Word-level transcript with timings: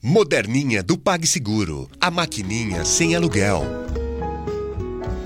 Moderninha 0.00 0.80
do 0.80 0.96
PagSeguro. 0.96 1.90
A 2.00 2.08
maquininha 2.08 2.84
sem 2.84 3.16
aluguel. 3.16 3.64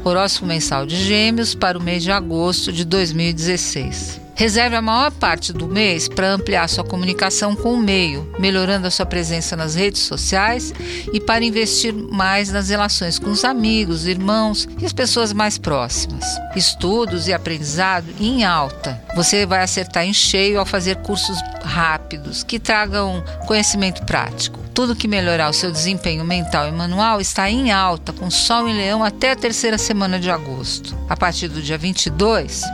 Horóscopo 0.02 0.46
mensal 0.46 0.87
de 0.87 0.96
Gêmeos 0.96 1.54
para 1.54 1.79
o 1.79 1.83
mês 1.83 2.02
de 2.02 2.10
agosto 2.10 2.72
de 2.72 2.82
2016. 2.86 4.18
Reserve 4.42 4.75
a 4.75 4.83
maior 4.83 5.12
parte 5.12 5.52
do 5.52 5.68
mês 5.68 6.08
para 6.08 6.33
ampliar 6.33 6.68
sua 6.68 6.83
comunicação 6.83 7.55
com 7.55 7.75
o 7.75 7.76
meio, 7.81 8.29
melhorando 8.41 8.89
a 8.89 8.91
sua 8.91 9.07
presença 9.07 9.55
nas 9.55 9.77
redes 9.77 10.03
sociais 10.03 10.75
e 11.12 11.21
para 11.21 11.45
investir 11.45 11.95
mais 11.95 12.51
nas 12.51 12.69
relações 12.69 13.20
com 13.20 13.30
os 13.30 13.45
amigos, 13.45 14.05
irmãos 14.05 14.69
e 14.80 14.84
as 14.84 14.93
pessoas 14.93 15.33
mais 15.33 15.59
próximas. 15.59 16.25
Estudos 16.57 17.29
e 17.29 17.33
aprendizado 17.33 18.09
em 18.19 18.43
alta. 18.43 19.01
Você 19.15 19.47
vai 19.47 19.62
acertar 19.62 20.05
em 20.05 20.12
cheio 20.12 20.59
ao 20.59 20.66
fazer 20.66 20.97
cursos 20.97 21.38
rápidos 21.62 22.43
que 22.43 22.59
tragam 22.59 23.23
conhecimento 23.47 24.05
prático. 24.05 24.59
Tudo 24.74 24.97
que 24.97 25.06
melhorar 25.06 25.51
o 25.51 25.55
seu 25.55 25.70
desempenho 25.70 26.24
mental 26.24 26.66
e 26.66 26.73
manual 26.73 27.20
está 27.20 27.48
em 27.48 27.70
alta, 27.70 28.12
com 28.12 28.29
Sol 28.29 28.69
em 28.69 28.77
Leão 28.77 29.05
até 29.05 29.30
a 29.30 29.37
terceira 29.37 29.79
semana 29.79 30.19
de 30.19 30.33
agosto. 30.33 30.98
A 31.09 31.16
partir 31.16 31.47
do 31.47 31.62
dia 31.62 31.79
22, 31.79 32.65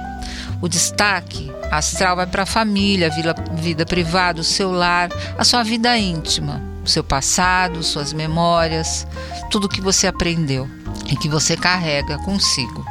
o 0.60 0.68
destaque 0.68 1.50
astral 1.70 2.16
vai 2.16 2.26
para 2.26 2.42
a 2.42 2.46
família, 2.46 3.10
vida, 3.10 3.34
vida 3.52 3.86
privada, 3.86 4.40
o 4.40 4.44
seu 4.44 4.72
lar, 4.72 5.10
a 5.36 5.44
sua 5.44 5.62
vida 5.62 5.96
íntima, 5.96 6.62
o 6.84 6.88
seu 6.88 7.04
passado, 7.04 7.82
suas 7.82 8.12
memórias, 8.12 9.06
tudo 9.50 9.68
que 9.68 9.80
você 9.80 10.06
aprendeu 10.06 10.68
e 11.06 11.16
que 11.16 11.28
você 11.28 11.56
carrega 11.56 12.18
consigo. 12.18 12.84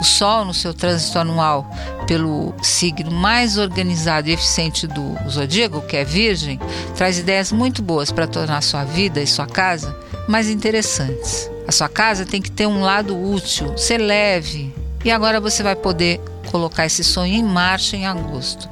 O 0.00 0.04
Sol, 0.04 0.44
no 0.46 0.54
seu 0.54 0.72
trânsito 0.72 1.18
anual 1.18 1.68
pelo 2.06 2.54
signo 2.62 3.10
mais 3.10 3.58
organizado 3.58 4.28
e 4.28 4.32
eficiente 4.32 4.86
do 4.86 5.16
zodíaco, 5.28 5.82
que 5.82 5.96
é 5.96 6.04
Virgem, 6.04 6.58
traz 6.96 7.18
ideias 7.18 7.52
muito 7.52 7.82
boas 7.82 8.10
para 8.10 8.26
tornar 8.26 8.62
sua 8.62 8.82
vida 8.84 9.20
e 9.20 9.26
sua 9.26 9.46
casa 9.46 9.94
mais 10.26 10.48
interessantes. 10.48 11.50
A 11.68 11.72
sua 11.72 11.88
casa 11.88 12.24
tem 12.24 12.40
que 12.40 12.50
ter 12.50 12.66
um 12.66 12.80
lado 12.80 13.16
útil, 13.16 13.76
ser 13.76 13.98
leve. 13.98 14.74
E 15.04 15.10
agora 15.10 15.40
você 15.40 15.62
vai 15.62 15.74
poder 15.74 16.20
colocar 16.50 16.86
esse 16.86 17.02
sonho 17.02 17.34
em 17.34 17.42
marcha 17.42 17.96
em 17.96 18.06
agosto. 18.06 18.68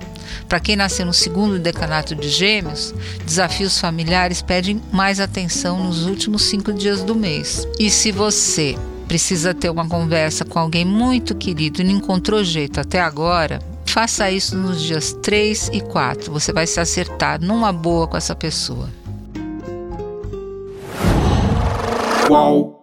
Para 0.48 0.60
quem 0.60 0.76
nasceu 0.76 1.06
no 1.06 1.12
segundo 1.12 1.58
decanato 1.58 2.14
de 2.14 2.28
Gêmeos, 2.28 2.94
desafios 3.24 3.78
familiares 3.78 4.42
pedem 4.42 4.80
mais 4.92 5.20
atenção 5.20 5.84
nos 5.84 6.06
últimos 6.06 6.42
cinco 6.42 6.72
dias 6.72 7.02
do 7.02 7.14
mês. 7.14 7.66
E 7.78 7.90
se 7.90 8.10
você 8.10 8.76
precisa 9.06 9.54
ter 9.54 9.70
uma 9.70 9.88
conversa 9.88 10.44
com 10.44 10.58
alguém 10.58 10.84
muito 10.84 11.34
querido 11.34 11.80
e 11.80 11.84
não 11.84 11.92
encontrou 11.92 12.44
jeito 12.44 12.78
até 12.78 13.00
agora, 13.00 13.58
faça 13.86 14.30
isso 14.30 14.56
nos 14.56 14.82
dias 14.82 15.14
3 15.22 15.70
e 15.72 15.80
4. 15.80 16.30
Você 16.32 16.52
vai 16.52 16.66
se 16.66 16.78
acertar 16.78 17.40
numa 17.40 17.72
boa 17.72 18.06
com 18.06 18.16
essa 18.16 18.34
pessoa. 18.34 18.88
Qual? 22.26 22.77